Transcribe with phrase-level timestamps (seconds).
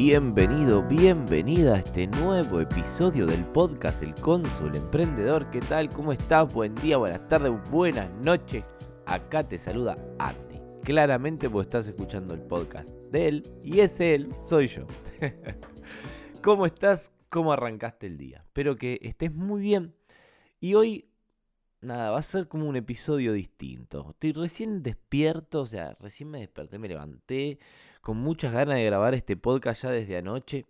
[0.00, 5.50] Bienvenido, bienvenida a este nuevo episodio del podcast El Cónsul Emprendedor.
[5.50, 5.88] ¿Qué tal?
[5.88, 6.54] ¿Cómo estás?
[6.54, 8.64] Buen día, buenas tardes, buenas noches.
[9.06, 10.60] Acá te saluda Andy.
[10.84, 14.86] Claramente porque estás escuchando el podcast de él y ese él soy yo.
[16.44, 17.12] ¿Cómo estás?
[17.28, 18.44] ¿Cómo arrancaste el día?
[18.46, 19.96] Espero que estés muy bien.
[20.60, 21.10] Y hoy,
[21.80, 24.10] nada, va a ser como un episodio distinto.
[24.10, 27.58] Estoy recién despierto, o sea, recién me desperté, me levanté
[28.08, 30.64] con muchas ganas de grabar este podcast ya desde anoche.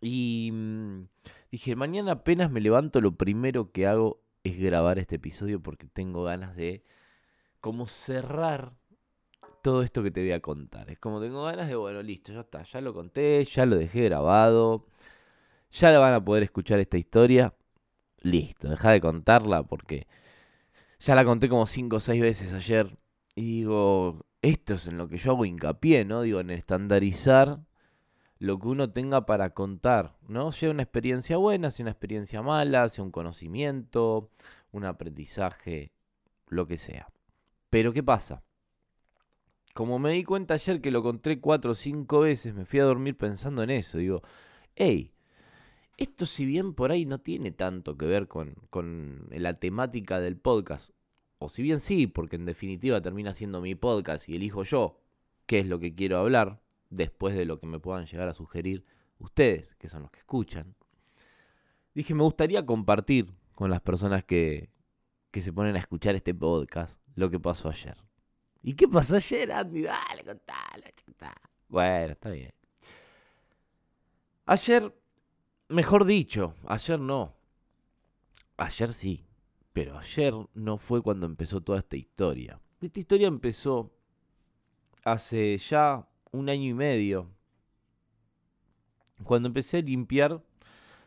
[0.00, 1.04] Y mm,
[1.52, 6.24] dije, mañana apenas me levanto, lo primero que hago es grabar este episodio porque tengo
[6.24, 6.82] ganas de
[7.60, 8.72] como cerrar
[9.62, 10.90] todo esto que te voy a contar.
[10.90, 14.06] Es como tengo ganas de, bueno, listo, ya está, ya lo conté, ya lo dejé
[14.06, 14.88] grabado,
[15.70, 17.54] ya la van a poder escuchar esta historia.
[18.22, 20.08] Listo, deja de contarla porque
[20.98, 22.98] ya la conté como 5 o 6 veces ayer.
[23.36, 26.22] Y digo, esto es en lo que yo hago hincapié, ¿no?
[26.22, 27.60] Digo, en estandarizar
[28.38, 30.50] lo que uno tenga para contar, ¿no?
[30.50, 34.30] Sea una experiencia buena, sea una experiencia mala, sea un conocimiento,
[34.72, 35.92] un aprendizaje,
[36.48, 37.08] lo que sea.
[37.68, 38.42] Pero ¿qué pasa?
[39.74, 42.84] Como me di cuenta ayer que lo conté cuatro o cinco veces, me fui a
[42.84, 43.98] dormir pensando en eso.
[43.98, 44.22] Digo,
[44.74, 45.12] hey,
[45.98, 50.38] esto si bien por ahí no tiene tanto que ver con, con la temática del
[50.38, 50.90] podcast,
[51.40, 55.00] o si bien sí, porque en definitiva termina siendo mi podcast y elijo yo
[55.46, 56.60] qué es lo que quiero hablar,
[56.90, 58.84] después de lo que me puedan llegar a sugerir
[59.18, 60.76] ustedes, que son los que escuchan,
[61.94, 64.68] dije, me gustaría compartir con las personas que,
[65.30, 67.96] que se ponen a escuchar este podcast lo que pasó ayer.
[68.62, 69.82] ¿Y qué pasó ayer, Andy?
[69.82, 71.40] Dale, contalo, contalo.
[71.68, 72.52] Bueno, está bien.
[74.44, 74.94] Ayer,
[75.68, 77.34] mejor dicho, ayer no.
[78.58, 79.24] Ayer sí.
[79.72, 82.60] Pero ayer no fue cuando empezó toda esta historia.
[82.80, 83.92] Esta historia empezó
[85.04, 87.30] hace ya un año y medio.
[89.22, 90.42] Cuando empecé a limpiar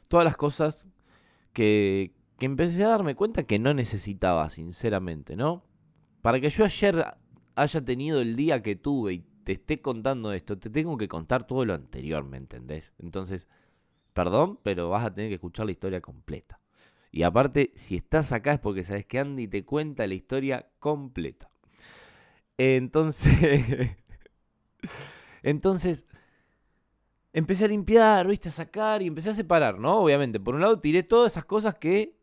[0.07, 0.88] todas las cosas
[1.51, 5.63] que, que empecé a darme cuenta que no necesitaba, sinceramente, ¿no?
[6.22, 7.06] Para que yo ayer
[7.56, 11.45] haya tenido el día que tuve y te esté contando esto, te tengo que contar
[11.45, 12.94] todo lo anterior, ¿me entendés?
[12.97, 13.50] Entonces,
[14.13, 16.59] perdón, pero vas a tener que escuchar la historia completa.
[17.13, 21.47] Y aparte, si estás acá es porque sabes que Andy te cuenta la historia completa.
[22.57, 23.96] Entonces,
[25.44, 26.07] entonces,
[27.31, 30.00] empecé a limpiar, viste, a sacar y empecé a separar, ¿no?
[30.00, 32.18] Obviamente, por un lado tiré todas esas cosas que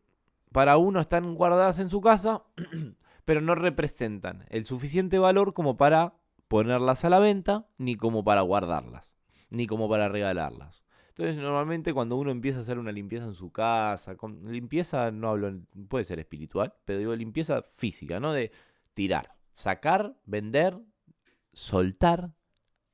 [0.51, 2.43] para uno están guardadas en su casa,
[3.23, 6.15] pero no representan el suficiente valor como para
[6.49, 9.13] ponerlas a la venta, ni como para guardarlas,
[9.49, 10.80] ni como para regalarlas.
[11.11, 15.29] Entonces, normalmente cuando uno empieza a hacer una limpieza en su casa, con limpieza no
[15.29, 18.31] hablo, puede ser espiritual, pero digo limpieza física, ¿no?
[18.31, 18.51] De
[18.93, 20.79] tirar, sacar, vender,
[21.51, 22.31] soltar,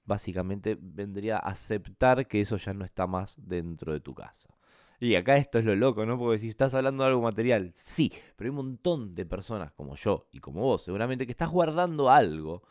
[0.03, 4.57] básicamente vendría a aceptar que eso ya no está más dentro de tu casa.
[4.99, 6.17] Y acá esto es lo loco, ¿no?
[6.17, 9.95] Porque si estás hablando de algo material, sí, pero hay un montón de personas como
[9.95, 12.63] yo y como vos, seguramente que estás guardando algo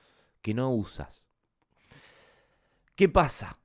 [0.43, 1.25] que no usas.
[2.97, 3.61] ¿Qué pasa?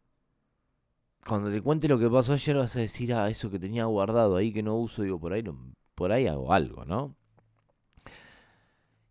[1.31, 4.35] Cuando te cuente lo que pasó ayer vas a decir, ah, eso que tenía guardado
[4.35, 5.57] ahí que no uso, digo, por ahí, no,
[5.95, 7.15] por ahí hago algo, ¿no?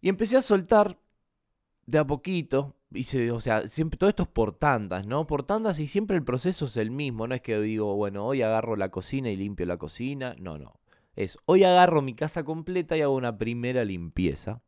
[0.02, 0.98] Y empecé a soltar
[1.86, 5.26] de a poquito, hice, o sea, siempre, todo esto es por tandas, ¿no?
[5.26, 8.42] Por tandas y siempre el proceso es el mismo, no es que digo, bueno, hoy
[8.42, 10.78] agarro la cocina y limpio la cocina, no, no.
[11.16, 14.60] Es, hoy agarro mi casa completa y hago una primera limpieza.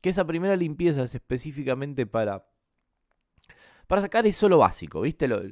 [0.00, 2.46] Que esa primera limpieza es específicamente para
[3.92, 5.28] para sacar eso lo básico, ¿viste?
[5.28, 5.42] Lo,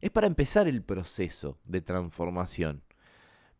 [0.00, 2.82] es para empezar el proceso de transformación.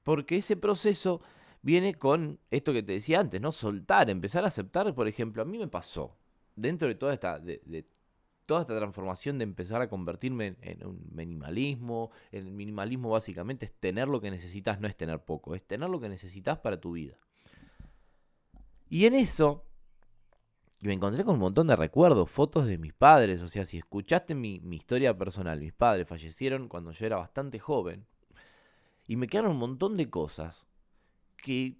[0.03, 1.21] Porque ese proceso
[1.62, 3.53] viene con esto que te decía antes, ¿no?
[3.53, 6.17] Soltar, empezar a aceptar, por ejemplo, a mí me pasó,
[6.57, 7.85] dentro de toda esta, de,
[8.47, 14.09] toda esta transformación de empezar a convertirme en, un minimalismo, el minimalismo básicamente es tener
[14.09, 17.19] lo que necesitas, no es tener poco, es tener lo que necesitas para tu vida.
[18.89, 19.68] Y en eso
[20.81, 23.43] y me encontré con un montón de recuerdos, fotos de mis padres.
[23.43, 28.07] O sea, si escuchaste mi, historia personal, mis padres fallecieron cuando yo era bastante joven.
[29.09, 30.67] Y me quedaron un montón de cosas
[31.37, 31.79] que,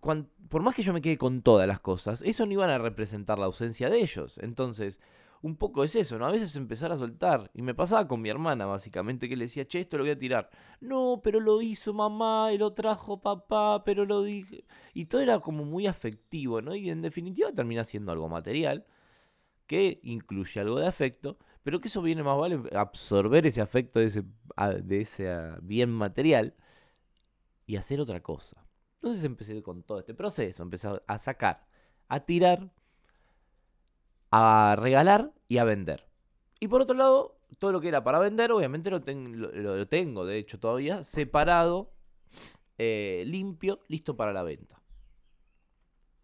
[0.00, 3.38] por más que yo me quede con todas las cosas, eso no iban a representar
[3.38, 4.38] la ausencia de ellos.
[4.38, 5.00] Entonces,
[5.44, 6.24] un poco es eso, ¿no?
[6.26, 7.50] A veces empezar a soltar.
[7.52, 10.18] Y me pasaba con mi hermana, básicamente, que le decía, che, esto lo voy a
[10.18, 10.48] tirar.
[10.80, 14.64] No, pero lo hizo mamá, y lo trajo papá, pero lo dije.
[14.94, 16.74] Y todo era como muy afectivo, ¿no?
[16.74, 18.86] Y en definitiva termina siendo algo material,
[19.66, 24.06] que incluye algo de afecto, pero que eso viene más vale absorber ese afecto de
[24.06, 24.24] ese,
[24.82, 25.28] de ese
[25.60, 26.54] bien material
[27.66, 28.66] y hacer otra cosa.
[28.96, 31.66] Entonces empecé con todo este proceso, empecé a sacar,
[32.08, 32.70] a tirar
[34.36, 36.08] a regalar y a vender.
[36.58, 40.38] Y por otro lado, todo lo que era para vender, obviamente lo, lo, tengo, de
[40.38, 41.92] hecho, todavía separado,
[42.76, 44.82] eh, limpio, listo para la venta.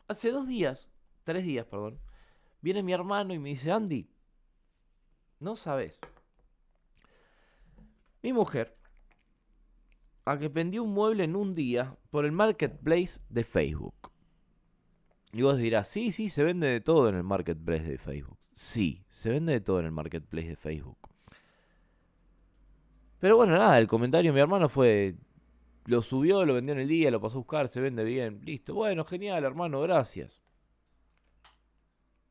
[0.08, 0.90] Hace dos días,
[1.22, 2.00] tres días, perdón,
[2.60, 4.10] viene mi hermano y me dice, Andy,
[5.38, 6.00] no sabes.
[8.22, 8.76] Mi mujer,
[10.24, 14.09] a que vendió un mueble en un día por el marketplace de Facebook.
[15.32, 18.38] Y vos dirás, sí, sí, se vende de todo en el marketplace de Facebook.
[18.50, 20.98] Sí, se vende de todo en el marketplace de Facebook.
[23.20, 25.14] Pero bueno, nada, el comentario de mi hermano fue,
[25.84, 28.74] lo subió, lo vendió en el día, lo pasó a buscar, se vende bien, listo.
[28.74, 30.42] Bueno, genial, hermano, gracias.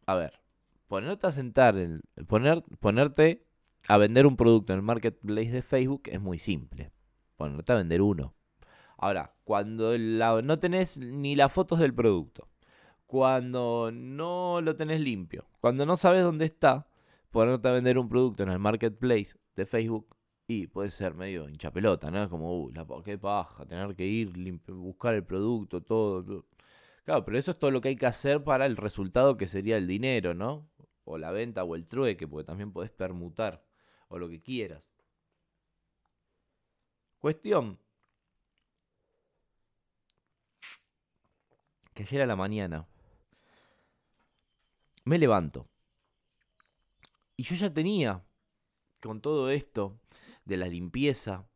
[0.06, 0.40] A ver,
[0.88, 3.46] ponerte a sentar, el, poner, ponerte
[3.88, 6.92] a vender un producto en el marketplace de Facebook es muy simple.
[7.38, 8.34] Ponerte a vender uno.
[8.98, 12.50] Ahora, cuando no tenés ni las fotos del producto,
[13.10, 16.88] cuando no lo tenés limpio, cuando no sabes dónde está,
[17.32, 20.16] ponerte a vender un producto en el marketplace de Facebook
[20.46, 22.30] y puede ser medio hincha pelota, ¿no?
[22.30, 24.32] Como, uh, la, qué paja, tener que ir,
[24.68, 26.46] buscar el producto, todo,
[27.04, 29.78] Claro, pero eso es todo lo que hay que hacer para el resultado que sería
[29.78, 30.70] el dinero, ¿no?
[31.04, 33.66] O la venta o el trueque, porque también podés permutar,
[34.10, 34.94] o lo que quieras.
[37.18, 37.80] Cuestión.
[41.96, 42.86] Que ayer a la mañana
[45.06, 45.68] me levanto.
[47.36, 48.24] Y yo ya tenía,
[49.02, 50.00] con todo esto
[50.46, 51.48] de la limpieza,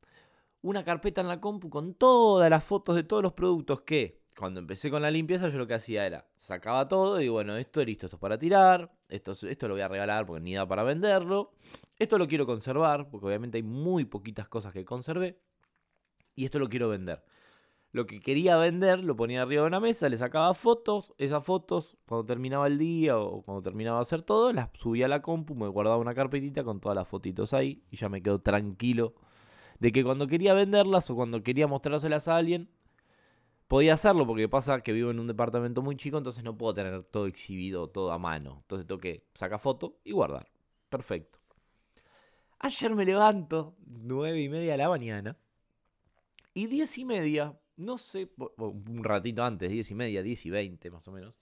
[0.61, 4.59] una carpeta en la compu con todas las fotos de todos los productos que, cuando
[4.59, 7.87] empecé con la limpieza, yo lo que hacía era, sacaba todo y bueno, esto es
[7.87, 10.83] listo, esto es para tirar, esto, esto lo voy a regalar porque ni da para
[10.83, 11.51] venderlo,
[11.99, 15.37] esto lo quiero conservar, porque obviamente hay muy poquitas cosas que conservé,
[16.35, 17.23] y esto lo quiero vender
[17.93, 21.95] lo que quería vender lo ponía arriba de una mesa, le sacaba fotos, esas fotos
[22.07, 25.53] cuando terminaba el día o cuando terminaba de hacer todo, las subía a la compu,
[25.53, 29.13] me guardaba una carpetita con todas las fotitos ahí y ya me quedo tranquilo
[29.79, 32.67] de que cuando quería venderlas o cuando quería mostrárselas a alguien,
[33.67, 37.03] podía hacerlo porque pasa que vivo en un departamento muy chico, entonces no puedo tener
[37.03, 38.59] todo exhibido, todo a mano.
[38.61, 40.47] Entonces tengo que sacar foto y guardar.
[40.89, 41.37] Perfecto.
[42.59, 45.37] Ayer me levanto, nueve y media de la mañana,
[46.55, 50.91] y diez y media no sé, un ratito antes, 10 y media, 10 y 20
[50.91, 51.39] más o menos,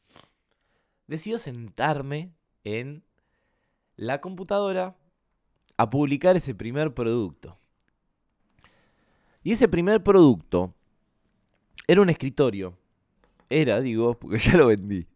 [1.08, 2.34] decido sentarme
[2.64, 3.04] en
[3.96, 4.96] la computadora
[5.78, 7.58] a publicar ese primer producto.
[9.44, 10.74] Y ese primer producto
[11.88, 12.78] era un escritorio.
[13.50, 15.08] Era, digo, porque ya lo vendí.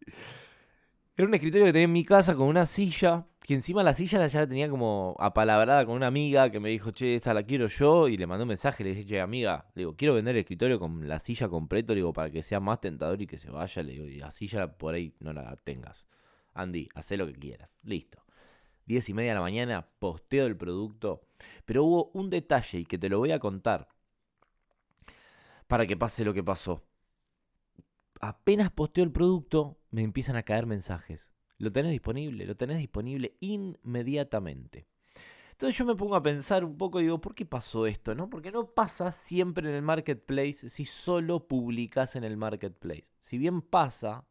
[1.16, 4.26] Era un escritorio que tenía en mi casa con una silla que encima la silla
[4.26, 7.68] ya la tenía como apalabrada con una amiga que me dijo, che, esta la quiero
[7.68, 10.40] yo, y le mandó un mensaje, le dije, che, amiga, le digo, quiero vender el
[10.40, 13.48] escritorio con la silla completa, le digo, para que sea más tentador y que se
[13.50, 16.08] vaya, le digo, y la silla por ahí no la tengas.
[16.54, 17.78] Andy, haz lo que quieras.
[17.84, 18.24] Listo.
[18.84, 21.22] Diez y media de la mañana, posteo el producto,
[21.64, 23.88] pero hubo un detalle y que te lo voy a contar
[25.68, 26.82] para que pase lo que pasó.
[28.20, 33.36] Apenas posteo el producto, me empiezan a caer mensajes lo tenés disponible, lo tenés disponible
[33.40, 34.86] inmediatamente.
[35.52, 38.14] Entonces yo me pongo a pensar un poco y digo, ¿por qué pasó esto?
[38.14, 38.28] ¿No?
[38.28, 43.08] Porque no pasa siempre en el marketplace si solo publicas en el marketplace.
[43.20, 44.26] Si bien pasa,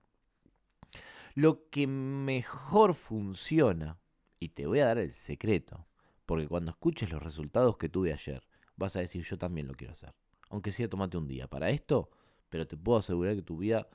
[1.33, 3.97] lo que mejor funciona,
[4.39, 5.87] y te voy a dar el secreto,
[6.27, 8.43] porque cuando escuches los resultados que tuve ayer,
[8.75, 10.13] vas a decir, yo también lo quiero hacer.
[10.49, 12.11] Aunque sea tomate un día para esto,
[12.49, 13.87] pero te puedo asegurar que tu vida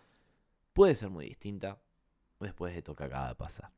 [0.73, 1.81] puede ser muy distinta
[2.41, 3.71] después de esto que acaba de pasar.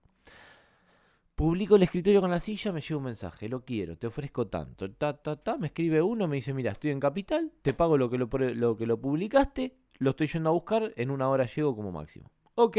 [1.35, 4.91] Publico el escritorio con la silla, me llega un mensaje, lo quiero, te ofrezco tanto.
[4.93, 8.11] Ta, ta, ta, me escribe uno, me dice, mira, estoy en Capital, te pago lo
[8.11, 11.91] que lo, que lo publicaste, lo estoy yendo a buscar, en una hora llego como
[11.91, 12.31] máximo.
[12.55, 12.77] Ok.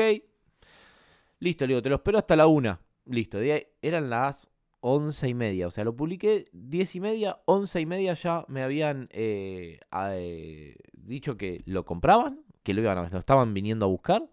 [1.40, 2.80] Listo, le digo, te lo espero hasta la una.
[3.06, 4.50] Listo, eran las
[4.80, 5.68] once y media.
[5.68, 10.75] O sea, lo publiqué diez y media, once y media ya me habían eh, eh,
[10.94, 14.30] dicho que lo compraban, que lo, iban a, lo estaban viniendo a buscar.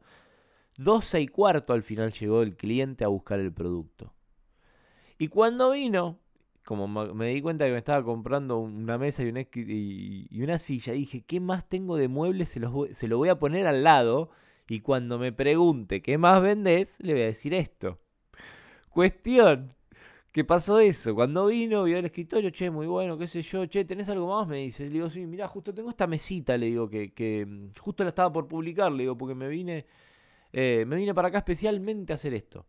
[0.80, 4.14] 12 y cuarto al final llegó el cliente a buscar el producto.
[5.18, 6.18] Y cuando vino,
[6.64, 11.38] como me di cuenta que me estaba comprando una mesa y una, silla, dije, ¿qué
[11.38, 12.48] más tengo de muebles?
[12.48, 12.60] Se,
[12.94, 14.30] se lo voy a poner al lado
[14.68, 17.98] y cuando me pregunte qué más vendés, le voy a decir esto.
[18.88, 19.74] Cuestión.
[20.32, 21.14] ¿Qué pasó eso?
[21.14, 24.48] Cuando vino, vio el escritorio, che, muy bueno, qué sé yo, che, ¿tenés algo más?
[24.48, 24.84] Me dice.
[24.84, 28.10] Le digo, sí, mirá, justo tengo esta mesita, le digo, que, que mm, justo la
[28.10, 29.86] estaba por publicar, le digo, porque me vine,
[30.52, 32.66] eh, me vine para acá especialmente a hacer esto.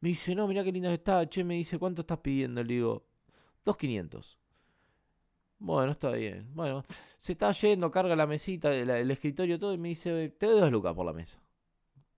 [0.00, 2.62] Me dice, no, mirá qué linda está, che, me dice, ¿cuánto estás pidiendo?
[2.62, 3.06] Le digo,
[3.64, 4.36] 2.500.
[5.58, 6.48] Bueno, está bien.
[6.54, 6.84] Bueno,
[7.18, 10.70] se está yendo, carga la mesita, el, escritorio, todo, y me dice, te doy dos
[10.70, 11.40] lucas por la mesa.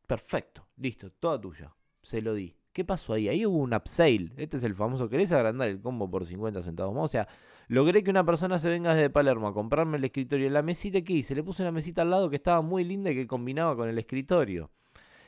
[0.07, 1.75] Perfecto, listo, toda tuya.
[2.03, 2.60] Se lo di.
[2.73, 3.29] ¿Qué pasó ahí?
[3.29, 4.31] Ahí hubo un upsale.
[4.37, 7.05] Este es el famoso, ¿querés agrandar el combo por 50 centavos más?
[7.05, 7.29] O sea,
[7.69, 10.49] logré que una persona se venga desde Palermo a comprarme el escritorio.
[10.51, 13.15] La mesita que hice, le puse una mesita al lado que estaba muy linda y
[13.17, 14.71] que combinaba con el escritorio.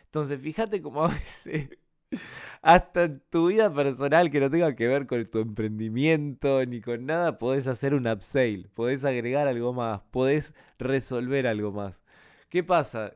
[0.05, 1.71] Entonces, fíjate cómo a veces,
[2.63, 7.07] hasta en tu vida personal que no tenga que ver con tu emprendimiento ni con
[7.07, 12.05] nada, podés hacer un upsale, podés agregar algo más, podés resolver algo más.
[12.49, 13.15] ¿Qué pasa?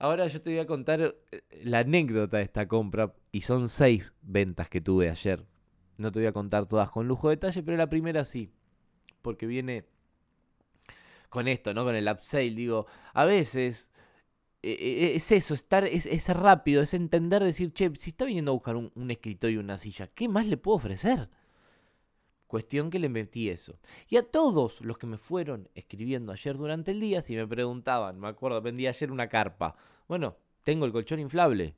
[0.00, 3.14] Ahora yo te voy a contar eh, la anécdota de esta compra.
[3.32, 5.44] Y son seis ventas que tuve ayer.
[5.98, 8.50] No te voy a contar todas con lujo de detalle, pero la primera sí.
[9.20, 9.84] Porque viene
[11.28, 11.84] con esto, ¿no?
[11.84, 12.50] Con el upsale.
[12.52, 13.90] Digo, a veces
[14.62, 18.52] eh, eh, es eso, estar, es, es, rápido, es entender, decir, che, si está viniendo
[18.52, 21.28] a buscar un, un escritorio y una silla, ¿qué más le puedo ofrecer?
[22.50, 23.78] Cuestión que le metí eso.
[24.08, 28.18] Y a todos los que me fueron escribiendo ayer durante el día, si me preguntaban,
[28.18, 29.76] me acuerdo, vendí ayer una carpa.
[30.08, 31.76] Bueno, tengo el colchón inflable.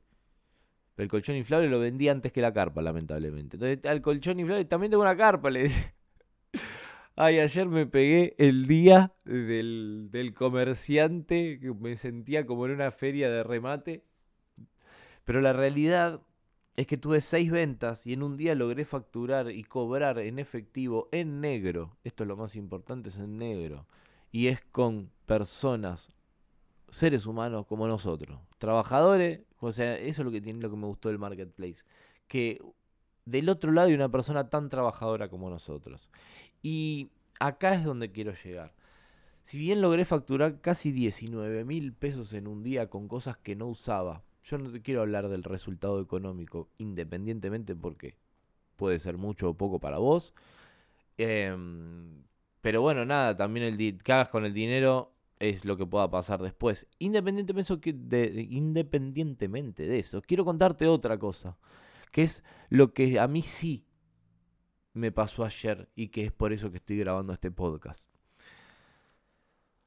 [0.95, 3.57] Pero el colchón inflable lo vendí antes que la carpa, lamentablemente.
[3.57, 5.69] Entonces, al colchón inflable también tengo una carpa, le.
[7.15, 12.89] Ay, ayer me pegué el día del, del comerciante, que me sentía como en una
[12.89, 14.03] feria de remate.
[15.23, 16.23] Pero la realidad
[16.75, 21.07] es que tuve seis ventas y en un día logré facturar y cobrar en efectivo
[21.11, 21.95] en negro.
[22.03, 23.85] Esto es lo más importante, es en negro.
[24.31, 26.09] Y es con personas,
[26.89, 28.39] seres humanos como nosotros.
[28.57, 31.83] Trabajadores, o sea, eso es lo que tiene lo que me gustó del marketplace.
[32.27, 32.59] Que
[33.25, 36.09] del otro lado hay una persona tan trabajadora como nosotros.
[36.63, 38.73] Y acá es donde quiero llegar.
[39.43, 43.67] Si bien logré facturar casi 19 mil pesos en un día con cosas que no
[43.67, 48.15] usaba, yo no te quiero hablar del resultado económico, independientemente porque
[48.75, 50.33] puede ser mucho o poco para vos.
[51.17, 52.23] Em,
[52.61, 56.41] pero bueno, nada, también el que hagas con el dinero es lo que pueda pasar
[56.41, 56.87] después.
[56.99, 61.57] Independientemente de, independientemente de eso, quiero contarte otra cosa,
[62.11, 63.85] que es lo que a mí sí
[64.93, 68.12] me pasó ayer y que es por eso que estoy grabando este podcast.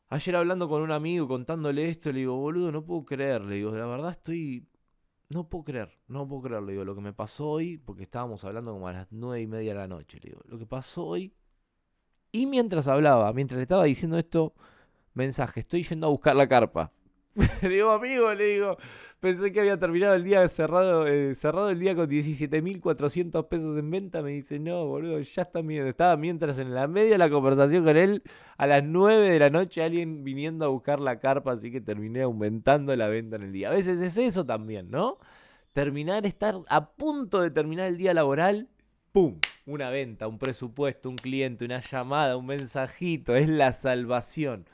[0.09, 3.43] Ayer hablando con un amigo, contándole esto, le digo, boludo, no puedo creer.
[3.43, 4.67] Le digo, la verdad estoy.
[5.29, 6.63] No puedo creer, no puedo creer.
[6.63, 9.47] Le digo, lo que me pasó hoy, porque estábamos hablando como a las nueve y
[9.49, 10.19] media de la noche.
[10.23, 11.35] Le digo, lo que pasó hoy.
[12.31, 14.55] Y mientras hablaba, mientras le estaba diciendo esto,
[15.15, 16.93] mensaje, estoy yendo a buscar la carpa.
[17.37, 18.77] Le digo, amigo, le digo,
[19.21, 23.91] pensé que había terminado el día cerrado, eh, cerrado el día con 17.400 pesos en
[23.91, 24.23] venta.
[24.23, 25.87] Me dice, no, boludo, ya está bien.
[25.87, 28.23] Estaba mientras en la media de la conversación con él,
[28.57, 32.23] a las 9 de la noche, alguien viniendo a buscar la carpa, así que terminé
[32.23, 33.69] aumentando la venta en el día.
[33.69, 35.19] A veces es eso también, ¿no?
[35.75, 38.69] Terminar, estar a punto de terminar el día laboral,
[39.13, 39.39] ¡pum!
[39.67, 44.65] Una venta, un presupuesto, un cliente, una llamada, un mensajito, es la salvación.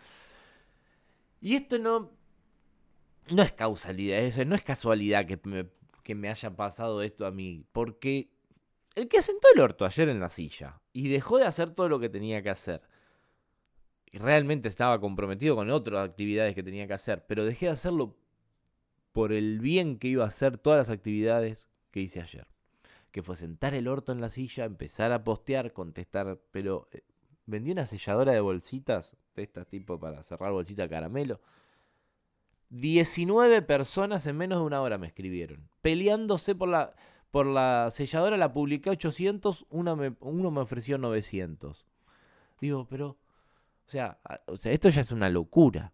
[1.41, 2.22] Y esto no
[3.31, 5.69] no es causalidad, eso, no es casualidad que me,
[6.03, 8.31] que me haya pasado esto a mí, porque
[8.95, 12.01] el que sentó el orto ayer en la silla y dejó de hacer todo lo
[12.01, 12.83] que tenía que hacer,
[14.11, 18.17] y realmente estaba comprometido con otras actividades que tenía que hacer, pero dejé de hacerlo
[19.13, 22.47] por el bien que iba a hacer todas las actividades que hice ayer.
[23.11, 27.03] Que fue sentar el orto en la silla, empezar a postear, contestar, pero eh,
[27.47, 31.41] vendí una selladora de bolsitas, de estas tipo para cerrar bolsita de caramelo
[32.73, 35.69] 19 personas en menos de una hora me escribieron.
[35.83, 36.95] Peleándose por la,
[37.31, 40.17] por la selladora, la publiqué 800, uno me,
[40.61, 41.87] ofreció 900.
[42.63, 43.09] Digo, pero,
[43.87, 45.93] o sea, o sea, esto ya es una locura.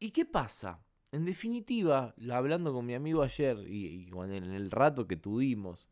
[0.00, 0.80] ¿Y qué pasa?
[1.12, 5.88] En definitiva, hablando con mi amigo ayer y, y en el rato que tuvimos,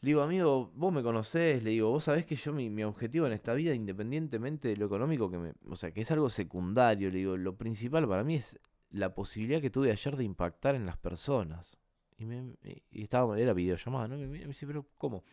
[0.00, 3.32] le digo, amigo, vos me conocés, le digo, vos sabés que yo mi, objetivo en
[3.32, 7.18] esta vida, independientemente de lo económico, que me, o sea, que es algo secundario, le
[7.18, 8.58] digo, lo principal para mí es
[8.90, 11.78] la posibilidad que tuve ayer de impactar en las personas.
[12.18, 12.56] Y, me,
[12.90, 14.16] y estaba, era videollamada, ¿no?
[14.16, 15.24] me dice, pero ¿cómo?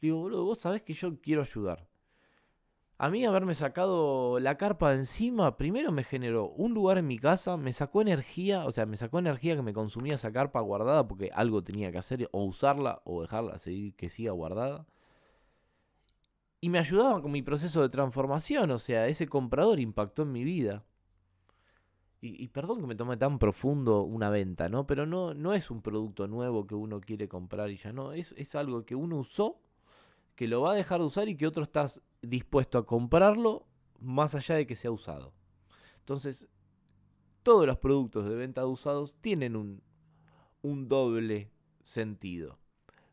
[0.00, 1.86] Le digo, boludo, vos sabés que yo quiero ayudar.
[3.02, 7.18] A mí haberme sacado la carpa de encima, primero me generó un lugar en mi
[7.18, 11.08] casa, me sacó energía, o sea, me sacó energía que me consumía esa carpa guardada
[11.08, 14.86] porque algo tenía que hacer, o usarla o dejarla seguir que siga guardada.
[16.60, 20.44] Y me ayudaba con mi proceso de transformación, o sea, ese comprador impactó en mi
[20.44, 20.84] vida.
[22.20, 24.86] y, perdón que me tome tan profundo una venta, ¿no?
[24.86, 28.34] Pero no, no es un producto nuevo que uno quiere comprar y ya no, es,
[28.36, 29.58] es algo que uno usó,
[30.40, 31.84] que lo va a dejar de usar y que otro está
[32.22, 33.66] dispuesto a comprarlo
[33.98, 35.34] más allá de que sea usado.
[35.98, 36.48] Entonces,
[37.42, 39.82] todos los productos de venta de usados tienen un,
[40.62, 42.58] un doble sentido.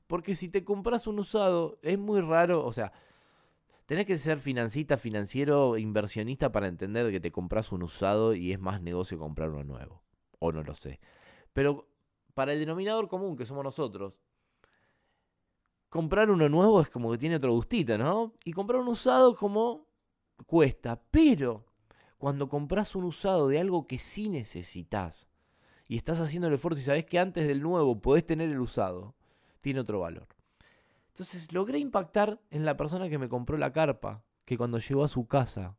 [0.08, 2.94] Porque si te compras un usado, es muy raro, o sea,
[3.88, 8.60] tenés que ser financista, financiero, inversionista para entender que te compras un usado y es
[8.62, 10.02] más negocio comprar uno nuevo.
[10.40, 11.02] O no lo sé.
[11.52, 11.90] Pero
[12.34, 14.14] para el denominador común que somos nosotros,
[15.98, 18.36] comprar uno nuevo es como que tiene otro gustito, ¿no?
[18.44, 19.88] Y comprar un usado como
[20.46, 21.02] cuesta.
[21.10, 21.66] Pero
[22.20, 25.28] cuando compras un usado de algo que sí necesitas
[25.88, 29.16] y estás haciendo el esfuerzo y sabes que antes del nuevo podés tener el usado,
[29.62, 30.28] tiene otro valor.
[31.08, 35.08] Entonces logré impactar en la persona que me compró la carpa, que cuando llegó a
[35.08, 35.78] su casa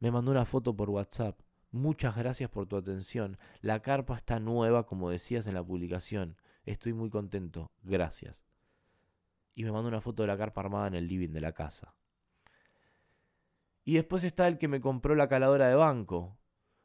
[0.00, 1.40] me mandó una foto por WhatsApp.
[1.70, 3.38] Muchas gracias por tu atención.
[3.62, 6.36] La carpa está nueva, como decías en la publicación.
[6.66, 7.70] Estoy muy contento.
[7.82, 8.45] Gracias.
[9.56, 11.96] Y me mandó una foto de la carpa armada en el living de la casa.
[13.84, 16.38] Y después está el que me compró la caladora de banco,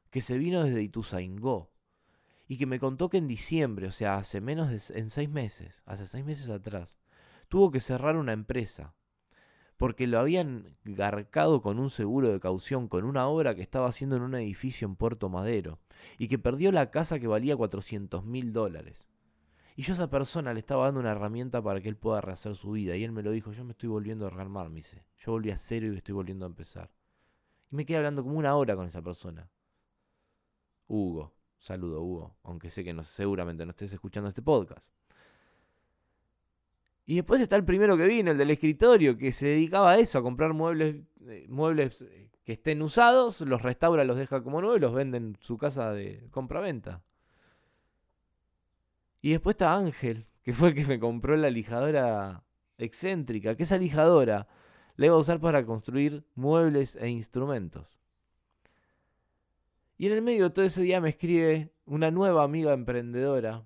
[0.09, 1.71] que se vino desde Ituzaingó.
[2.47, 5.83] Y que me contó que en diciembre, o sea, hace menos de en seis meses,
[5.85, 6.97] hace seis meses atrás,
[7.47, 8.95] tuvo que cerrar una empresa
[9.81, 14.15] porque lo habían garcado con un seguro de caución, con una obra que estaba haciendo
[14.15, 15.79] en un edificio en Puerto Madero,
[16.19, 19.09] y que perdió la casa que valía 400 mil dólares.
[19.75, 22.55] Y yo a esa persona le estaba dando una herramienta para que él pueda rehacer
[22.55, 25.03] su vida, y él me lo dijo, yo me estoy volviendo a rearmar, me dice,
[25.17, 26.89] yo volví a cero y estoy volviendo a empezar.
[27.71, 29.49] Y me quedé hablando como una hora con esa persona.
[30.87, 34.93] Hugo, saludo Hugo, aunque sé que no, seguramente no estés escuchando este podcast.
[37.05, 40.19] Y después está el primero que vino, el del escritorio, que se dedicaba a eso,
[40.19, 44.77] a comprar muebles, eh, muebles eh, que estén usados, los restaura, los deja como nuevos
[44.77, 47.01] y los vende en su casa de compra-venta.
[49.21, 52.43] Y después está Ángel, que fue el que me compró la lijadora
[52.77, 54.47] excéntrica, que esa lijadora
[54.95, 57.99] la iba a usar para construir muebles e instrumentos.
[59.97, 63.63] Y en el medio de todo ese día me escribe una nueva amiga emprendedora,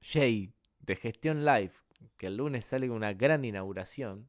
[0.00, 1.72] Jay, de Gestión Live,
[2.16, 4.28] que el lunes sale con una gran inauguración.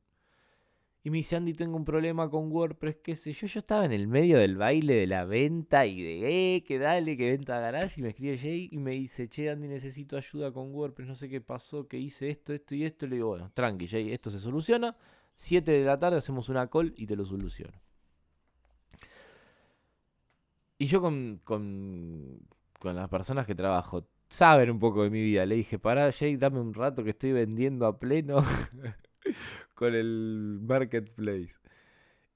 [1.02, 3.48] Y me dice, Andy, tengo un problema con WordPress, qué sé yo.
[3.48, 7.16] Yo estaba en el medio del baile de la venta y de, eh, que dale,
[7.16, 8.02] que venta garage.
[8.02, 11.30] Y me escribe Jay y me dice, che, Andy, necesito ayuda con WordPress, no sé
[11.30, 13.08] qué pasó, que hice esto, esto y esto.
[13.08, 14.96] le digo, bueno, tranqui, Jay, esto se soluciona.
[15.36, 17.80] 7 de la tarde hacemos una call y te lo soluciono.
[20.78, 22.40] Y yo con, con,
[22.78, 25.46] con las personas que trabajo, saben un poco de mi vida.
[25.46, 28.44] Le dije, pará, Jake, dame un rato que estoy vendiendo a pleno
[29.80, 31.58] con el marketplace.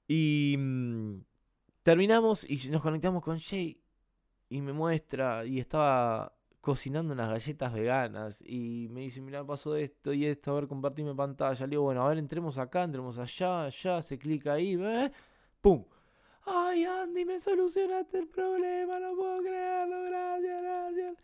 [0.08, 1.20] Y mm,
[1.82, 3.78] terminamos y nos conectamos con Jay
[4.48, 10.14] y me muestra y estaba cocinando unas galletas veganas y me dice, mira, pasó esto
[10.14, 11.66] y esto, a ver, compartime pantalla.
[11.66, 15.12] Le digo, bueno, a ver, entremos acá, entremos allá, allá, se clica ahí, ¿ves?
[15.60, 15.84] ¡pum!
[16.46, 21.16] Ay, Andy, me solucionaste el problema, no puedo creerlo, gracias, gracias.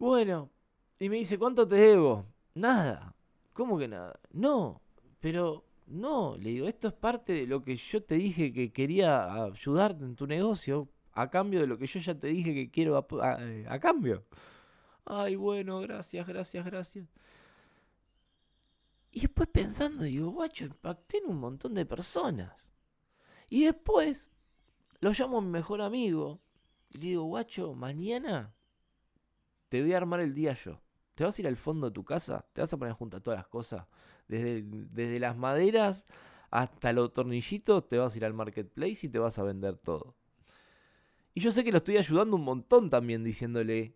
[0.00, 0.50] Bueno,
[0.98, 2.26] y me dice, ¿cuánto te debo?
[2.54, 3.14] Nada.
[3.52, 4.18] ¿Cómo que nada?
[4.32, 4.80] No,
[5.24, 9.44] pero no, le digo, esto es parte de lo que yo te dije que quería
[9.44, 12.98] ayudarte en tu negocio a cambio de lo que yo ya te dije que quiero
[12.98, 14.26] a, eh, cambio.
[15.06, 17.06] Ay, bueno, gracias, gracias, gracias.
[19.12, 22.52] Y después pensando, digo, guacho, impacté en un montón de personas.
[23.48, 24.30] Y después
[25.00, 26.42] lo llamo a mi mejor amigo.
[26.90, 28.54] Y le digo, guacho, mañana
[29.70, 30.82] te voy a armar el día yo.
[31.14, 33.20] Te vas a ir al fondo de tu casa, te vas a poner junto a
[33.20, 33.86] todas las cosas.
[34.28, 36.06] Desde, desde las maderas
[36.50, 40.14] hasta los tornillitos, te vas a ir al marketplace y te vas a vender todo.
[41.34, 43.94] Y yo sé que lo estoy ayudando un montón también diciéndole,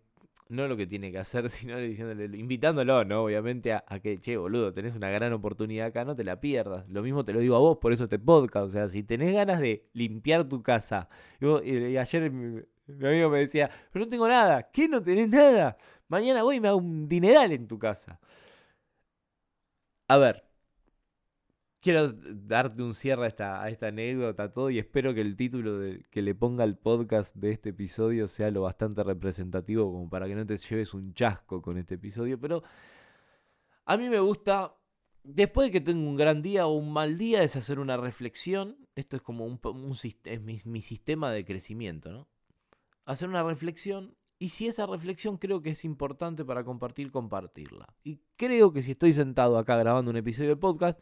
[0.49, 3.23] no lo que tiene que hacer, sino diciéndole, invitándolo, ¿no?
[3.23, 6.89] Obviamente a, que, che, boludo, tenés una gran oportunidad acá, no te la pierdas.
[6.89, 8.67] Lo mismo te lo digo a vos, por eso te podcast.
[8.67, 11.07] O sea, si tenés ganas de limpiar tu casa,
[11.39, 14.63] y ayer mi amigo me decía, pero no tengo nada.
[14.71, 15.77] ¿Qué no tenés nada?
[16.07, 18.19] Mañana voy y me hago un dineral en tu casa.
[20.09, 20.43] A ver,
[21.81, 26.23] quiero darte un cierre a esta, a anécdota todo y espero que el título que
[26.23, 30.47] le ponga al podcast de este episodio sea lo bastante representativo como para que no
[30.47, 32.39] te lleves un chasco con este episodio.
[32.39, 32.63] Pero
[33.85, 34.73] a mí me gusta,
[35.23, 38.77] después de que tengo un gran día o un mal día, es hacer una reflexión.
[38.95, 39.59] Esto es como un,
[40.23, 42.27] es mi, mi sistema de crecimiento, ¿no?
[43.05, 47.93] hacer una reflexión y si esa reflexión creo que es importante para compartir, compartirla.
[48.05, 50.97] Y creo que si estoy sentado acá grabando un episodio de podcast,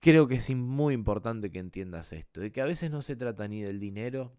[0.00, 3.48] creo que es muy importante que entiendas esto, de que a veces no se trata
[3.48, 4.36] ni del dinero,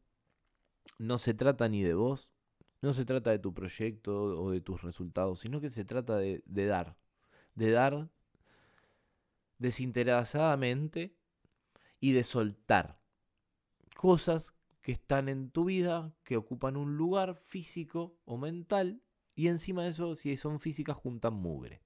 [1.00, 2.32] no se trata ni de vos,
[2.82, 6.44] no se trata de tu proyecto o de tus resultados, sino que se trata de,
[6.46, 6.98] de dar,
[7.56, 8.10] de dar
[9.58, 11.16] desinteresadamente
[12.00, 13.00] y de soltar
[13.96, 14.54] cosas
[14.90, 19.04] que están en tu vida, que ocupan un lugar físico o mental,
[19.36, 21.84] y encima de eso, si son físicas, juntan mugre.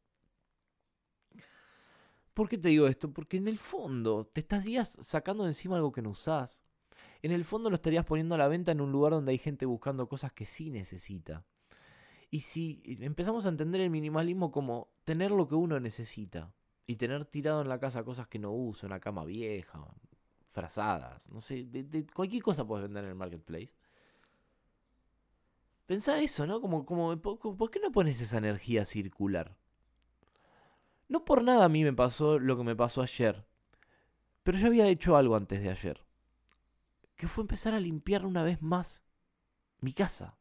[2.34, 3.12] ¿Por qué te digo esto?
[3.12, 6.64] Porque en el fondo te estarías sacando de encima algo que no usás.
[7.22, 9.66] En el fondo lo estarías poniendo a la venta en un lugar donde hay gente
[9.66, 11.44] buscando cosas que sí necesita.
[12.32, 16.54] Y si empezamos a entender el minimalismo como tener lo que uno necesita
[16.88, 19.86] y tener tirado en la casa cosas que no uso, una cama vieja,
[20.54, 23.76] frazadas, no sé, de, cualquier cosa puedes vender en el marketplace.
[25.86, 26.62] Pensá eso, ¿no?
[26.62, 29.58] Como, como, ¿por qué no pones esa energía circular?
[31.10, 33.46] No por nada a mí me pasó lo que me pasó ayer.
[34.44, 36.04] Pero yo había hecho algo antes de ayer.
[37.16, 39.04] Que fue empezar a limpiar una vez más
[39.80, 40.38] mi casa.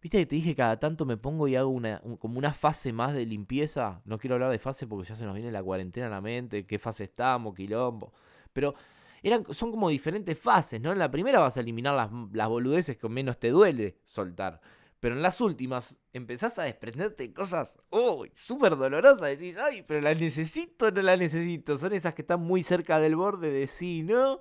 [0.00, 3.14] Viste que te dije cada tanto me pongo y hago una, como una fase más
[3.14, 4.02] de limpieza.
[4.04, 6.66] No quiero hablar de fase porque ya se nos viene la cuarentena a la mente,
[6.66, 8.12] qué fase estamos, quilombo.
[8.52, 8.74] Pero
[9.22, 10.92] eran, son como diferentes fases, ¿no?
[10.92, 14.60] En la primera vas a eliminar las, las boludeces que menos te duele soltar.
[15.02, 19.30] Pero en las últimas empezás a desprenderte de cosas, uy, súper dolorosas.
[19.30, 21.76] Decís, ay, pero la necesito no la necesito.
[21.76, 24.38] Son esas que están muy cerca del borde de sí, ¿no?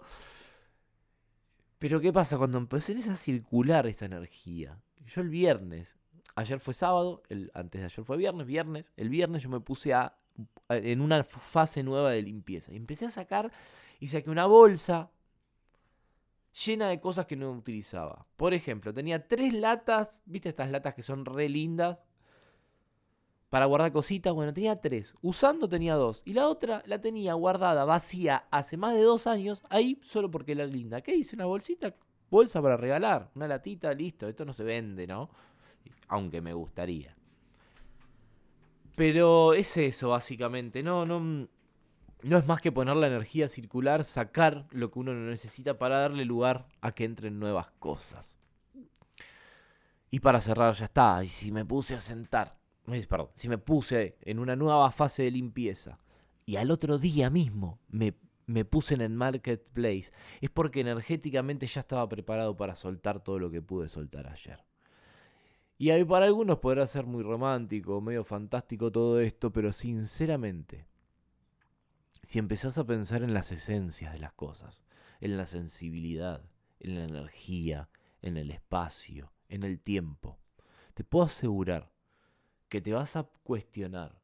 [1.79, 4.79] Pero ¿qué pasa cuando empecé a circular esa energía?
[5.07, 5.97] Yo el viernes,
[6.35, 9.95] ayer fue sábado, el, antes de ayer fue viernes, viernes, el viernes yo me puse
[9.95, 10.15] a,
[10.69, 12.71] en una fase nueva de limpieza.
[12.71, 13.51] Y empecé a sacar
[14.01, 15.11] y saqué una bolsa
[16.65, 18.25] llena de cosas que no utilizaba.
[18.35, 21.99] Por ejemplo, tenía tres latas, ¿viste estas latas que son re lindas?
[23.49, 25.13] Para guardar cositas, bueno, tenía tres.
[25.21, 26.23] Usando tenía dos.
[26.25, 30.53] Y la otra la tenía guardada, vacía, hace más de dos años, ahí solo porque
[30.53, 31.01] era linda.
[31.01, 31.35] ¿Qué hice?
[31.35, 31.93] Una bolsita,
[32.31, 33.29] bolsa para regalar.
[33.35, 34.27] Una latita, listo.
[34.27, 35.29] Esto no se vende, ¿no?
[36.07, 37.15] Aunque me gustaría.
[38.95, 40.81] Pero es eso, básicamente.
[40.81, 41.47] No, no
[42.23, 45.99] no es más que poner la energía circular, sacar lo que uno no necesita para
[45.99, 48.37] darle lugar a que entren nuevas cosas.
[50.09, 52.57] Y para cerrar ya está, y si me puse a sentar,
[53.07, 55.99] perdón, si me puse en una nueva fase de limpieza
[56.45, 61.81] y al otro día mismo me, me puse en el marketplace, es porque energéticamente ya
[61.81, 64.59] estaba preparado para soltar todo lo que pude soltar ayer.
[65.77, 70.85] Y para algunos podrá ser muy romántico, medio fantástico todo esto, pero sinceramente,
[72.23, 74.83] si empezás a pensar en las esencias de las cosas,
[75.19, 76.43] en la sensibilidad,
[76.79, 77.89] en la energía,
[78.21, 80.39] en el espacio, en el tiempo,
[80.93, 81.91] te puedo asegurar
[82.69, 84.21] que te vas a cuestionar.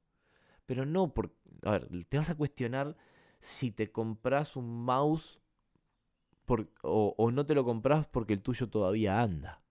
[0.66, 1.36] Pero no por...
[1.64, 2.96] A ver, te vas a cuestionar
[3.40, 5.40] si te compras un mouse
[6.82, 9.62] o, o no te lo compras porque el tuyo todavía anda.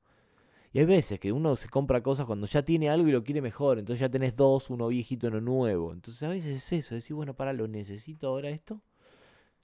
[0.76, 3.40] Y hay veces que uno se compra cosas cuando ya tiene algo y lo quiere
[3.40, 3.78] mejor.
[3.78, 5.90] Entonces ya tenés dos, uno viejito, uno nuevo.
[5.90, 8.82] Entonces a veces es eso, decir, bueno, para, ¿lo necesito ahora esto?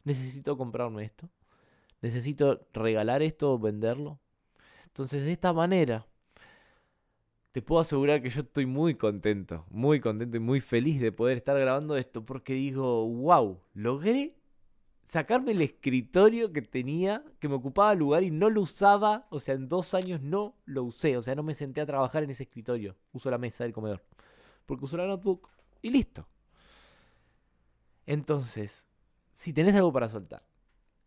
[0.04, 1.28] ¿Necesito comprarme esto?
[2.00, 4.20] ¿Necesito regalar esto o venderlo?
[4.86, 6.06] Entonces de esta manera,
[7.50, 11.36] te puedo asegurar que yo estoy muy contento, muy contento y muy feliz de poder
[11.36, 14.34] estar grabando esto porque digo, wow, logré
[15.12, 19.26] sacarme el escritorio que tenía, que me ocupaba lugar y no lo usaba.
[19.28, 21.18] O sea, en dos años no lo usé.
[21.18, 22.96] O sea, no me senté a trabajar en ese escritorio.
[23.12, 24.02] Uso la mesa del comedor.
[24.64, 25.50] Porque uso la notebook
[25.82, 26.26] y listo.
[28.06, 28.86] Entonces,
[29.34, 30.44] si tenés algo para soltar,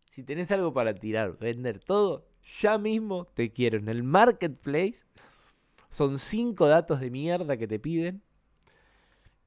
[0.08, 5.04] si tenés algo para tirar, vender todo, ya mismo te quiero en el marketplace.
[5.90, 8.22] Son cinco datos de mierda que te piden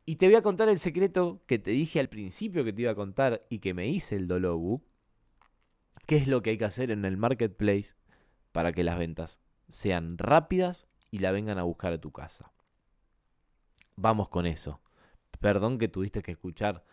[0.09, 2.93] y te voy a contar el secreto que te dije al principio que te iba
[2.93, 4.83] a contar y que me hice el Dologu.
[6.07, 7.95] ¿Qué es lo que hay que hacer en el marketplace
[8.51, 12.55] para que las ventas sean rápidas y la vengan a buscar a tu casa?
[13.97, 14.81] Vamos con eso.
[15.41, 16.87] Perdón que tuviste que escuchar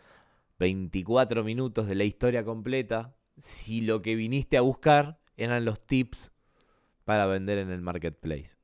[0.58, 6.32] 24 minutos de la historia completa si lo que viniste a buscar eran los tips
[7.06, 8.58] para vender en el marketplace.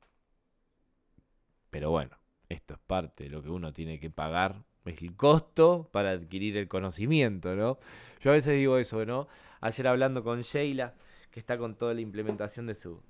[1.70, 2.21] Pero bueno,
[2.52, 6.56] esto es parte de lo que uno tiene que pagar, es el costo para adquirir
[6.56, 7.78] el conocimiento, ¿no?
[8.20, 9.28] Yo a veces digo eso, ¿no?
[9.60, 10.94] Ayer hablando con Sheila,
[11.30, 13.00] que está con toda la implementación de su,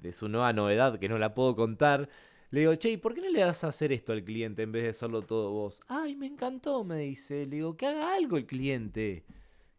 [0.00, 2.08] de, su nueva novedad, que no la puedo contar,
[2.50, 4.84] le digo, che, ¿por qué no le das a hacer esto al cliente en vez
[4.84, 5.80] de hacerlo todo vos?
[5.88, 7.44] Ay, me encantó, me dice.
[7.46, 9.24] Le digo, que haga algo el cliente.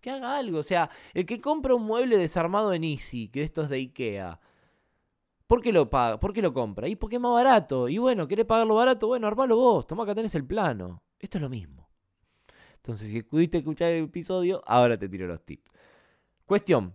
[0.01, 0.59] Que haga algo.
[0.59, 4.39] O sea, el que compra un mueble desarmado en Easy, que esto es de Ikea,
[5.47, 6.19] ¿Por qué lo paga?
[6.19, 6.87] ¿Por qué lo compra?
[6.87, 7.87] Y porque es más barato.
[7.87, 9.07] Y bueno, ¿querés pagarlo barato?
[9.07, 9.87] Bueno, armalo vos.
[9.87, 11.03] Toma acá tenés el plano.
[11.19, 11.89] Esto es lo mismo.
[12.75, 15.71] Entonces, si pudiste escuchar el episodio, ahora te tiro los tips.
[16.45, 16.93] Cuestión.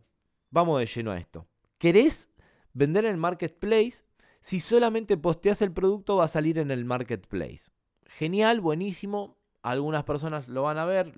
[0.50, 1.46] Vamos de lleno a esto.
[1.78, 2.32] ¿Querés
[2.72, 4.04] vender en el marketplace.
[4.40, 7.70] Si solamente posteas el producto va a salir en el marketplace.
[8.06, 9.38] Genial, buenísimo.
[9.62, 11.12] Algunas personas lo van a ver,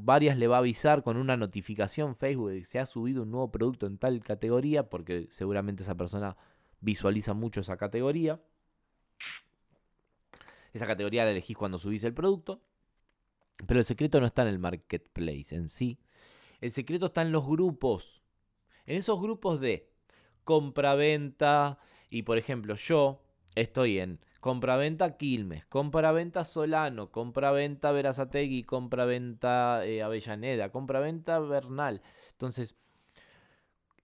[0.00, 3.30] varias le va a avisar con una notificación Facebook de que se ha subido un
[3.30, 6.36] nuevo producto en tal categoría, porque seguramente esa persona
[6.80, 8.40] visualiza mucho esa categoría.
[10.72, 12.62] Esa categoría la elegís cuando subís el producto.
[13.66, 15.98] Pero el secreto no está en el marketplace en sí.
[16.60, 18.22] El secreto está en los grupos.
[18.86, 19.90] En esos grupos de
[20.44, 21.78] compra-venta.
[22.10, 23.22] Y por ejemplo, yo
[23.54, 32.02] estoy en compra-venta Quilmes, compra-venta Solano, compra-venta Verazategui, compra-venta eh, Avellaneda, compra-venta Bernal.
[32.30, 32.76] Entonces,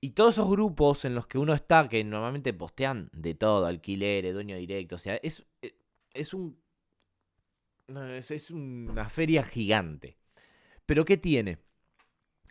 [0.05, 4.35] y todos esos grupos en los que uno está, que normalmente postean de todo, alquileres,
[4.35, 5.75] dueño directo, o sea, es, eh,
[6.13, 6.59] es un
[7.89, 10.19] es, una feria gigante.
[10.85, 11.57] Pero ¿qué tiene?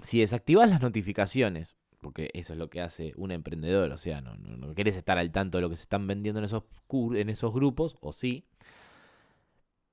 [0.02, 4.34] Si desactivas las notificaciones, porque eso es lo que hace un emprendedor, o sea, no,
[4.34, 7.54] no, querés estar al tanto de lo que se están vendiendo en esos, en esos
[7.54, 8.48] grupos, o sí.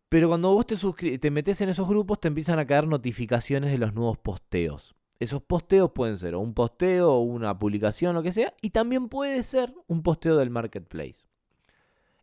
[0.08, 3.76] Pero cuando vos te, te metes en esos grupos, te empiezan a caer notificaciones de
[3.76, 4.94] los nuevos posteos.
[5.20, 9.42] Esos posteos pueden ser un posteo, o una publicación, lo que sea, y también puede
[9.44, 11.28] ser un posteo del marketplace.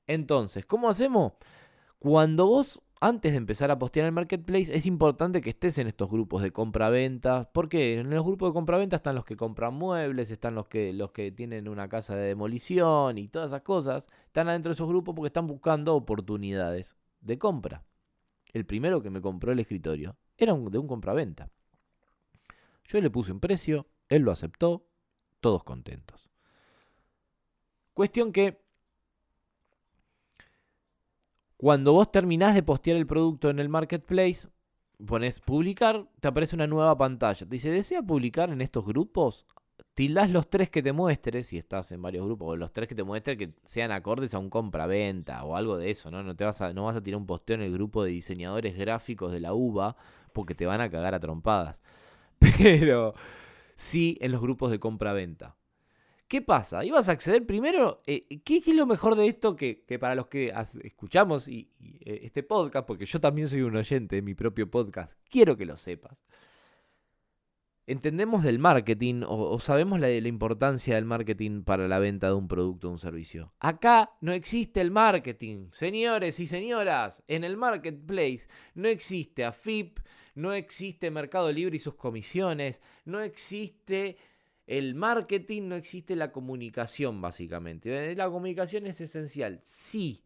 [0.08, 1.34] Entonces, ¿cómo hacemos?
[2.00, 5.88] Cuando vos antes de empezar a postear en el marketplace, es importante que estés en
[5.88, 7.50] estos grupos de compra-venta.
[7.54, 11.12] Porque en los grupos de compra-venta están los que compran muebles, están los que, los
[11.12, 14.08] que tienen una casa de demolición y todas esas cosas.
[14.26, 17.84] Están adentro de esos grupos porque están buscando oportunidades de compra.
[18.54, 21.50] El primero que me compró el escritorio era de un compra-venta.
[22.88, 24.88] Yo le puse un precio, él lo aceptó,
[25.40, 26.30] todos contentos.
[27.94, 28.60] Cuestión que
[31.58, 34.48] cuando vos terminás de postear el producto en el marketplace,
[35.06, 37.46] pones publicar, te aparece una nueva pantalla.
[37.46, 39.46] Te dice, ¿desea publicar en estos grupos?
[39.96, 42.94] Tildás los tres que te muestres, si estás en varios grupos, o los tres que
[42.94, 46.36] te muestres que sean acordes a un compra-venta o algo de eso, ¿no?
[46.36, 49.32] Te vas a, no vas a tirar un posteo en el grupo de diseñadores gráficos
[49.32, 49.96] de la UBA
[50.34, 51.78] porque te van a cagar a trompadas.
[52.58, 53.14] Pero
[53.76, 55.56] sí en los grupos de compra-venta.
[56.28, 56.84] ¿Qué pasa?
[56.84, 58.02] ¿Ibas a acceder primero?
[58.06, 62.44] Eh, ¿qué, es lo mejor de esto que, para los que escuchamos y, eh, este
[62.44, 66.18] podcast, porque yo también soy un oyente de mi propio podcast, quiero que lo sepas?
[67.86, 72.50] Entendemos del marketing o, sabemos la, la, importancia del marketing para la venta de un
[72.50, 73.54] producto o un servicio.
[73.62, 75.70] Acá no existe el marketing.
[75.72, 80.00] Señores y señoras, en el marketplace no existe AFIP,
[80.38, 84.18] no existe Mercado Libre y sus comisiones, no existe
[84.68, 88.12] el marketing no existe la comunicación, básicamente.
[88.12, 90.24] Eh, la comunicación es esencial, sí.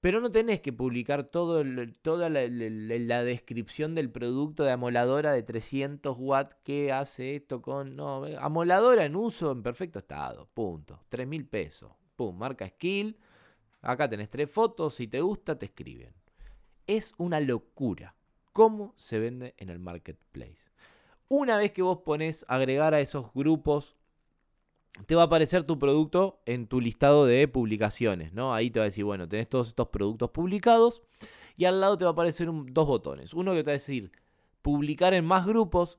[0.00, 1.64] Pero no tenés que publicar todo
[2.02, 7.96] toda la, descripción del producto de amoladora de 300 watts que hace esto con...
[7.96, 10.48] No, eh, amoladora en uso en perfecto estado.
[10.52, 11.00] Punto.
[11.08, 11.92] 3 mil pesos.
[12.16, 13.16] Pum, marca skill.
[13.82, 14.96] Acá tenés tres fotos.
[14.96, 16.12] Si te gusta, te escriben.
[16.86, 18.16] Es una locura
[18.56, 20.72] cómo se vende en el marketplace.
[21.28, 23.96] Una vez que vos pones agregar a esos grupos,
[25.04, 28.54] te va a aparecer tu producto en tu listado de publicaciones, ¿no?
[28.54, 31.02] Ahí te va a decir, bueno, tenés todos estos productos publicados
[31.58, 33.34] y al lado te va a aparecer dos botones.
[33.34, 34.10] Uno que te va a decir
[34.62, 35.98] publicar en más grupos,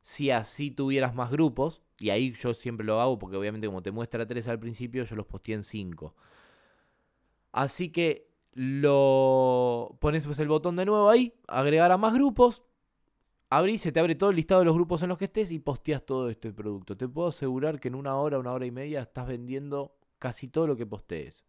[0.00, 3.90] si así tuvieras más grupos, y ahí yo siempre lo hago porque obviamente como te
[3.90, 6.14] muestra tres al principio, yo los posteé en cinco.
[7.50, 12.62] Así que lo pones pues, el botón de nuevo ahí, agregar a más grupos,
[13.50, 15.58] abrís, se te abre todo el listado de los grupos en los que estés y
[15.58, 16.96] posteas todo este producto.
[16.96, 20.66] Te puedo asegurar que en una hora, una hora y media estás vendiendo casi todo
[20.66, 21.44] lo que postees.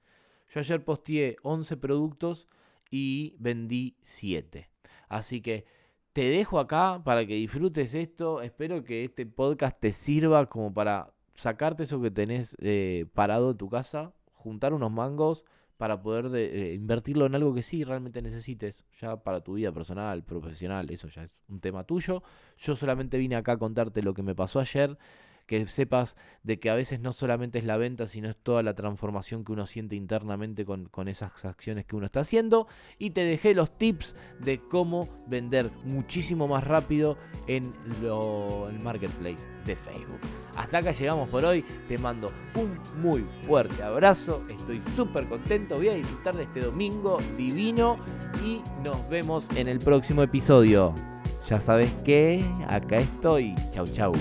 [0.49, 2.47] Yo ayer posteé 11 productos
[2.89, 4.69] y vendí 7.
[5.07, 5.65] Así que
[6.13, 8.41] te dejo acá para que disfrutes esto.
[8.41, 13.57] Espero que este podcast te sirva como para sacarte eso que tenés eh, parado en
[13.57, 15.45] tu casa, juntar unos mangos
[15.77, 19.71] para poder de, eh, invertirlo en algo que sí realmente necesites, ya para tu vida
[19.71, 22.23] personal, profesional, eso ya es un tema tuyo.
[22.57, 24.97] Yo solamente vine acá a contarte lo que me pasó ayer
[25.45, 28.75] que sepas de que a veces no solamente es la venta, sino es toda la
[28.75, 32.67] transformación que uno siente internamente con, esas acciones que uno está haciendo.
[32.97, 39.75] Y te dejé los tips de cómo vender muchísimo más rápido en el marketplace de
[39.75, 40.19] Facebook.
[40.55, 41.63] Hasta acá llegamos por hoy.
[41.87, 44.43] Te mando un muy fuerte abrazo.
[44.49, 45.75] Estoy súper contento.
[45.75, 47.97] Voy a disfrutar de este domingo divino.
[48.43, 50.93] Y nos vemos en el próximo episodio.
[51.47, 53.53] Ya sabes que acá estoy.
[53.71, 54.13] Chau, chau.